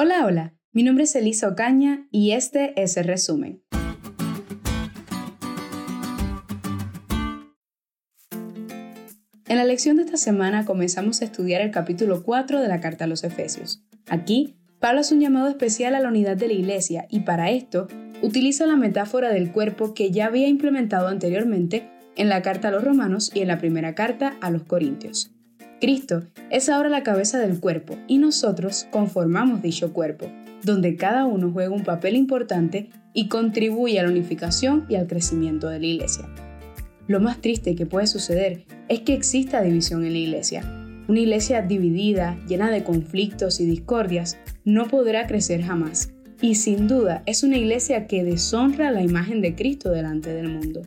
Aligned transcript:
Hola, 0.00 0.24
hola, 0.26 0.54
mi 0.70 0.84
nombre 0.84 1.02
es 1.02 1.16
Elisa 1.16 1.48
Ocaña 1.48 2.06
y 2.12 2.30
este 2.30 2.80
es 2.80 2.96
el 2.96 3.06
resumen. 3.06 3.64
En 9.48 9.56
la 9.56 9.64
lección 9.64 9.96
de 9.96 10.04
esta 10.04 10.16
semana 10.16 10.64
comenzamos 10.64 11.20
a 11.20 11.24
estudiar 11.24 11.62
el 11.62 11.72
capítulo 11.72 12.22
4 12.22 12.60
de 12.60 12.68
la 12.68 12.78
carta 12.78 13.06
a 13.06 13.08
los 13.08 13.24
Efesios. 13.24 13.82
Aquí, 14.08 14.54
Pablo 14.78 15.00
hace 15.00 15.16
un 15.16 15.20
llamado 15.20 15.48
especial 15.48 15.96
a 15.96 16.00
la 16.00 16.10
unidad 16.10 16.36
de 16.36 16.46
la 16.46 16.54
iglesia 16.54 17.08
y 17.10 17.22
para 17.22 17.50
esto 17.50 17.88
utiliza 18.22 18.66
la 18.66 18.76
metáfora 18.76 19.30
del 19.30 19.50
cuerpo 19.50 19.94
que 19.94 20.12
ya 20.12 20.26
había 20.26 20.46
implementado 20.46 21.08
anteriormente 21.08 21.90
en 22.14 22.28
la 22.28 22.40
carta 22.42 22.68
a 22.68 22.70
los 22.70 22.84
romanos 22.84 23.32
y 23.34 23.40
en 23.40 23.48
la 23.48 23.58
primera 23.58 23.96
carta 23.96 24.36
a 24.40 24.50
los 24.52 24.62
corintios. 24.62 25.32
Cristo 25.80 26.24
es 26.50 26.68
ahora 26.68 26.88
la 26.88 27.04
cabeza 27.04 27.38
del 27.38 27.60
cuerpo 27.60 27.96
y 28.08 28.18
nosotros 28.18 28.88
conformamos 28.90 29.62
dicho 29.62 29.92
cuerpo, 29.92 30.26
donde 30.64 30.96
cada 30.96 31.24
uno 31.24 31.52
juega 31.52 31.70
un 31.70 31.84
papel 31.84 32.16
importante 32.16 32.90
y 33.14 33.28
contribuye 33.28 34.00
a 34.00 34.02
la 34.02 34.08
unificación 34.08 34.86
y 34.88 34.96
al 34.96 35.06
crecimiento 35.06 35.68
de 35.68 35.78
la 35.78 35.86
iglesia. 35.86 36.28
Lo 37.06 37.20
más 37.20 37.40
triste 37.40 37.76
que 37.76 37.86
puede 37.86 38.08
suceder 38.08 38.64
es 38.88 39.00
que 39.02 39.14
exista 39.14 39.62
división 39.62 40.04
en 40.04 40.14
la 40.14 40.18
iglesia. 40.18 40.62
Una 41.06 41.20
iglesia 41.20 41.62
dividida, 41.62 42.36
llena 42.48 42.72
de 42.72 42.82
conflictos 42.82 43.60
y 43.60 43.66
discordias, 43.66 44.36
no 44.64 44.88
podrá 44.88 45.28
crecer 45.28 45.62
jamás. 45.62 46.10
Y 46.40 46.56
sin 46.56 46.88
duda 46.88 47.22
es 47.24 47.44
una 47.44 47.56
iglesia 47.56 48.08
que 48.08 48.24
deshonra 48.24 48.90
la 48.90 49.02
imagen 49.02 49.40
de 49.40 49.54
Cristo 49.54 49.90
delante 49.90 50.34
del 50.34 50.48
mundo. 50.48 50.82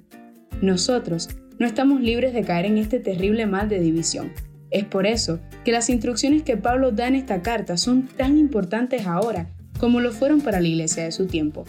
Nosotros 0.62 1.30
no 1.60 1.66
estamos 1.66 2.02
libres 2.02 2.34
de 2.34 2.44
caer 2.44 2.66
en 2.66 2.78
este 2.78 3.00
terrible 3.00 3.46
mal 3.46 3.70
de 3.70 3.80
división 3.80 4.32
es 4.72 4.86
por 4.86 5.06
eso 5.06 5.40
que 5.64 5.72
las 5.72 5.90
instrucciones 5.90 6.44
que 6.44 6.58
Pablo 6.58 6.92
da 6.92 7.08
en 7.08 7.16
esta 7.16 7.42
carta 7.42 7.78
son 7.78 8.08
tan 8.08 8.38
importantes 8.38 9.06
ahora 9.06 9.48
como 9.80 10.00
lo 10.00 10.12
fueron 10.12 10.42
para 10.42 10.62
la 10.62 10.68
iglesia 10.68 11.04
de 11.04 11.12
su 11.12 11.28
tiempo. 11.28 11.66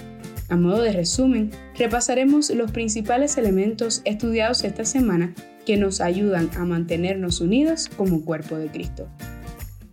A 0.49 0.57
modo 0.57 0.83
de 0.83 0.93
resumen, 0.93 1.51
repasaremos 1.79 2.51
los 2.51 2.71
principales 2.71 3.39
elementos 3.39 4.03
estudiados 4.05 4.65
esta 4.65 4.85
semana 4.85 5.35
que 5.65 5.77
nos 5.77 6.01
ayudan 6.01 6.51
a 6.57 6.65
mantenernos 6.65 7.41
unidos 7.41 7.91
como 7.97 8.25
cuerpo 8.25 8.57
de 8.57 8.67
Cristo. 8.69 9.09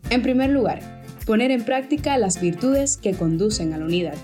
En 0.09 0.21
primer 0.21 0.49
lugar, 0.49 0.81
poner 1.25 1.51
en 1.51 1.63
práctica 1.63 2.17
las 2.17 2.41
virtudes 2.41 2.97
que 2.97 3.13
conducen 3.13 3.73
a 3.73 3.77
la 3.77 3.85
unidad. 3.85 4.15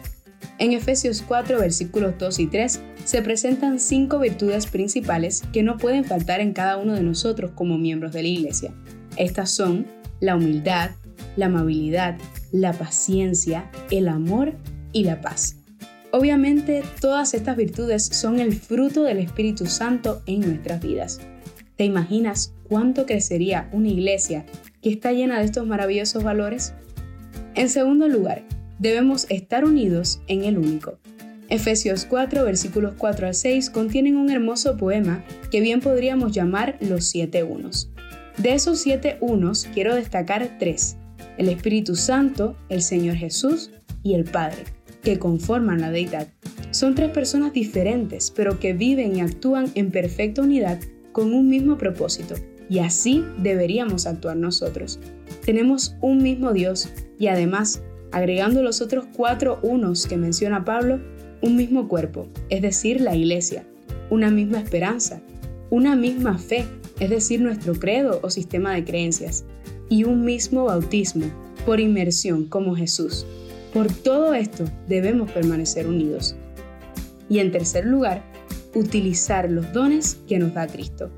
En 0.58 0.72
Efesios 0.72 1.22
4 1.22 1.60
versículos 1.60 2.14
2 2.18 2.40
y 2.40 2.48
3 2.48 2.80
se 3.04 3.22
presentan 3.22 3.80
cinco 3.80 4.20
virtudes 4.20 4.68
principales 4.68 5.44
que 5.52 5.64
no 5.64 5.78
pueden 5.78 6.06
faltar 6.06 6.40
en 6.40 6.54
cada 6.54 6.78
uno 6.78 6.94
de 6.94 7.04
nosotros 7.04 7.52
como 7.56 7.78
miembros 7.78 8.14
de 8.14 8.22
la 8.22 8.30
Iglesia. 8.30 8.74
Estas 9.18 9.52
son 9.52 9.86
la 10.22 10.36
humildad, 10.38 10.92
la 11.36 11.48
amabilidad, 11.48 12.18
la 12.54 12.72
paciencia, 12.72 13.70
el 13.92 14.08
amor 14.08 14.54
y 14.94 15.04
la 15.04 15.20
paz. 15.20 15.58
Obviamente 16.12 16.84
todas 17.02 17.34
estas 17.34 17.58
virtudes 17.58 18.06
son 18.06 18.40
el 18.40 18.54
fruto 18.54 19.04
del 19.04 19.18
Espíritu 19.18 19.66
Santo 19.66 20.22
en 20.26 20.40
nuestras 20.40 20.82
vidas. 20.82 21.20
¿Te 21.76 21.84
imaginas 21.84 22.54
cuánto 22.64 23.06
crecería 23.06 23.68
una 23.74 23.90
iglesia 23.90 24.46
que 24.82 24.90
está 24.90 25.12
llena 25.12 25.40
de 25.40 25.46
estos 25.46 25.68
maravillosos 25.68 26.24
valores? 26.24 26.74
En 27.56 27.68
segundo 27.68 28.08
lugar, 28.08 28.44
debemos 28.80 29.26
estar 29.30 29.66
unidos 29.66 30.22
en 30.28 30.44
el 30.44 30.58
único. 30.58 31.00
Efesios 31.50 32.06
4, 32.06 32.44
versículos 32.44 32.94
4 32.98 33.28
al 33.28 33.36
6 33.36 33.70
contienen 33.70 34.18
un 34.18 34.32
hermoso 34.32 34.78
poema 34.78 35.24
que 35.52 35.62
bien 35.62 35.80
podríamos 35.80 36.32
llamar 36.32 36.78
los 36.82 37.06
siete 37.06 37.44
unos. 37.44 37.92
De 38.38 38.54
esos 38.54 38.80
siete 38.80 39.18
unos 39.22 39.68
quiero 39.74 39.96
destacar 39.96 40.58
tres, 40.60 40.98
el 41.38 41.50
Espíritu 41.50 41.96
Santo, 41.96 42.58
el 42.70 42.82
Señor 42.82 43.16
Jesús 43.16 43.72
y 44.04 44.14
el 44.16 44.26
Padre, 44.26 44.64
que 45.04 45.20
conforman 45.20 45.82
la 45.82 45.92
deidad. 45.92 46.28
Son 46.72 46.96
tres 46.96 47.12
personas 47.12 47.54
diferentes, 47.54 48.32
pero 48.32 48.60
que 48.60 48.74
viven 48.74 49.16
y 49.16 49.22
actúan 49.22 49.72
en 49.76 49.92
perfecta 49.92 50.42
unidad 50.42 50.80
con 51.12 51.34
un 51.34 51.48
mismo 51.48 51.78
propósito, 51.78 52.36
y 52.70 52.80
así 52.80 53.24
deberíamos 53.38 54.08
actuar 54.08 54.36
nosotros. 54.36 55.00
Tenemos 55.46 55.96
un 56.02 56.22
mismo 56.22 56.52
Dios 56.52 56.90
y 57.18 57.28
además 57.28 57.82
agregando 58.12 58.62
los 58.64 58.82
otros 58.82 59.06
cuatro 59.16 59.60
unos 59.62 60.08
que 60.08 60.18
menciona 60.18 60.66
Pablo, 60.66 61.00
un 61.42 61.56
mismo 61.56 61.88
cuerpo, 61.88 62.28
es 62.50 62.62
decir, 62.62 63.02
la 63.02 63.16
iglesia, 63.16 63.66
una 64.10 64.32
misma 64.32 64.60
esperanza, 64.60 65.22
una 65.70 65.96
misma 65.96 66.38
fe, 66.38 66.66
es 67.00 67.10
decir, 67.10 67.42
nuestro 67.42 67.74
credo 67.74 68.20
o 68.24 68.30
sistema 68.30 68.74
de 68.74 68.84
creencias, 68.84 69.46
y 69.90 70.04
un 70.04 70.24
mismo 70.24 70.66
bautismo, 70.66 71.26
por 71.66 71.80
inmersión 71.80 72.46
como 72.46 72.76
Jesús. 72.76 73.26
Por 73.74 73.92
todo 73.92 74.34
esto 74.34 74.64
debemos 74.88 75.32
permanecer 75.32 75.88
unidos. 75.88 76.36
Y 77.28 77.40
en 77.40 77.52
tercer 77.52 77.86
lugar, 77.86 78.24
utilizar 78.74 79.50
los 79.50 79.74
dones 79.74 80.18
que 80.28 80.40
nos 80.40 80.54
da 80.54 80.68
Cristo. 80.68 81.10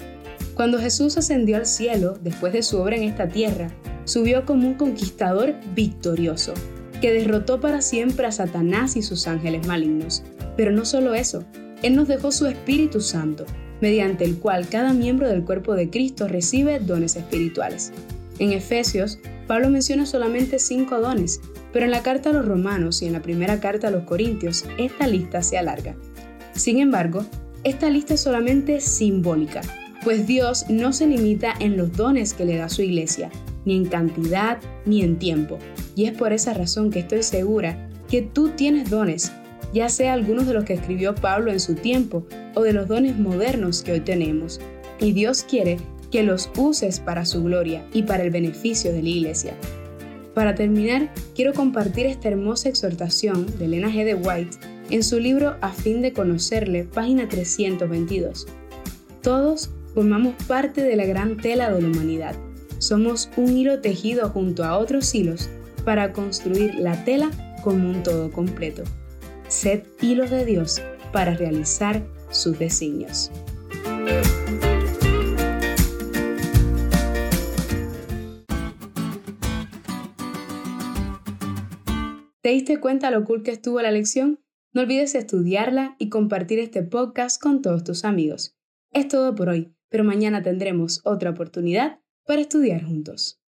Cuando 0.56 0.80
Jesús 0.80 1.18
ascendió 1.18 1.58
al 1.58 1.66
cielo 1.66 2.18
después 2.24 2.54
de 2.54 2.64
su 2.64 2.80
obra 2.80 2.96
en 2.96 3.04
esta 3.04 3.28
tierra, 3.28 3.70
subió 4.06 4.46
como 4.46 4.68
un 4.68 4.74
conquistador 4.76 5.54
victorioso, 5.76 6.54
que 7.00 7.12
derrotó 7.12 7.60
para 7.60 7.82
siempre 7.82 8.26
a 8.28 8.32
Satanás 8.32 8.96
y 8.96 9.02
sus 9.02 9.28
ángeles 9.28 9.68
malignos. 9.68 10.24
Pero 10.56 10.72
no 10.72 10.86
solo 10.86 11.14
eso, 11.14 11.44
Él 11.84 11.96
nos 11.96 12.08
dejó 12.08 12.32
su 12.32 12.48
Espíritu 12.48 13.02
Santo, 13.02 13.46
mediante 13.82 14.26
el 14.26 14.38
cual 14.38 14.68
cada 14.68 14.94
miembro 14.94 15.28
del 15.28 15.44
cuerpo 15.44 15.76
de 15.76 15.90
Cristo 15.90 16.28
recibe 16.28 16.80
dones 16.80 17.16
espirituales. 17.16 17.92
En 18.40 18.52
Efesios, 18.52 19.20
Pablo 19.48 19.70
menciona 19.70 20.06
solamente 20.06 20.60
cinco 20.60 21.00
dones, 21.00 21.40
pero 21.72 21.86
en 21.86 21.92
la 21.92 22.04
carta 22.04 22.30
a 22.30 22.34
los 22.34 22.46
romanos 22.46 23.02
y 23.02 23.06
en 23.08 23.14
la 23.14 23.22
primera 23.22 23.60
carta 23.60 23.88
a 23.88 23.92
los 23.92 24.04
corintios, 24.04 24.66
esta 24.78 25.08
lista 25.08 25.42
se 25.44 25.58
alarga. 25.58 25.96
Sin 26.54 26.80
embargo, 26.80 27.26
esta 27.64 27.90
lista 27.90 28.16
es 28.16 28.22
solamente 28.22 28.82
simbólica, 28.82 29.62
pues 30.04 30.26
Dios 30.26 30.66
no 30.70 30.94
se 30.94 31.08
limita 31.08 31.54
en 31.60 31.78
los 31.78 31.94
dones 31.94 32.34
que 32.34 32.46
le 32.46 32.58
da 32.58 32.70
su 32.70 32.82
iglesia, 32.82 33.30
ni 33.68 33.76
en 33.76 33.86
cantidad 33.86 34.60
ni 34.86 35.02
en 35.04 35.20
tiempo, 35.20 35.60
y 35.94 36.06
es 36.06 36.18
por 36.18 36.32
esa 36.32 36.54
razón 36.54 36.90
que 36.90 37.00
estoy 37.00 37.22
segura 37.22 37.90
que 38.10 38.22
tú 38.22 38.50
tienes 38.50 38.90
dones, 38.90 39.32
ya 39.74 39.90
sea 39.90 40.14
algunos 40.14 40.48
de 40.48 40.54
los 40.54 40.64
que 40.64 40.74
escribió 40.74 41.14
Pablo 41.14 41.52
en 41.52 41.60
su 41.60 41.76
tiempo 41.76 42.26
o 42.56 42.64
de 42.64 42.72
los 42.72 42.88
dones 42.88 43.20
modernos 43.20 43.84
que 43.84 43.92
hoy 43.92 44.00
tenemos. 44.00 44.62
Y 45.00 45.12
Dios 45.12 45.44
quiere 45.44 45.78
que 46.10 46.24
los 46.24 46.50
uses 46.58 47.02
para 47.02 47.26
su 47.26 47.44
gloria 47.44 47.86
y 47.94 48.04
para 48.04 48.24
el 48.24 48.32
beneficio 48.32 48.94
de 48.94 49.04
la 49.04 49.10
iglesia. 49.10 49.54
Para 50.34 50.56
terminar, 50.56 51.12
quiero 51.36 51.54
compartir 51.54 52.06
esta 52.06 52.30
hermosa 52.30 52.70
exhortación 52.70 53.46
de 53.60 53.66
Elena 53.66 53.90
G. 53.90 54.06
de 54.06 54.16
White 54.16 54.58
en 54.90 55.04
su 55.04 55.20
libro 55.20 55.58
A 55.60 55.74
fin 55.74 56.02
de 56.02 56.14
conocerle, 56.14 56.86
página 56.86 57.28
322. 57.28 58.48
Todos 59.22 59.72
formamos 59.94 60.36
parte 60.48 60.84
de 60.84 60.96
la 60.96 61.06
gran 61.06 61.36
tela 61.36 61.70
de 61.70 61.82
la 61.82 61.88
humanidad. 61.90 62.36
Somos 62.80 63.32
un 63.38 63.58
hilo 63.58 63.82
tejido 63.82 64.30
junto 64.30 64.64
a 64.64 64.78
otros 64.78 65.14
hilos 65.16 65.50
para 65.84 66.14
construir 66.14 66.76
la 66.76 67.04
tela 67.06 67.32
como 67.64 67.90
un 67.90 68.04
todo 68.04 68.32
completo. 68.32 68.84
Sed 69.48 69.84
hilos 70.00 70.30
de 70.30 70.46
Dios 70.46 70.82
para 71.12 71.34
realizar 71.34 72.06
sus 72.30 72.60
designios. 72.60 73.32
¿Te 82.42 82.50
diste 82.50 82.80
cuenta 82.80 83.10
lo 83.10 83.26
cool 83.26 83.42
que 83.42 83.52
estuvo 83.52 83.82
la 83.82 83.92
lección? 83.92 84.40
No 84.72 84.82
olvides 84.82 85.16
estudiarla 85.16 85.96
y 85.98 86.10
compartir 86.10 86.60
este 86.60 86.84
podcast 86.84 87.42
con 87.42 87.64
todos 87.64 87.84
tus 87.84 88.06
amigos. 88.06 88.56
Es 88.94 89.08
todo 89.08 89.34
por 89.34 89.50
hoy, 89.50 89.74
pero 89.90 90.04
mañana 90.04 90.44
tendremos 90.44 91.02
otra 91.04 91.32
oportunidad 91.32 92.00
para 92.28 92.42
estudiar 92.42 92.84
juntos. 92.84 93.42